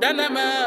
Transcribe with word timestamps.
danama. 0.00 0.30
jama 0.30 0.57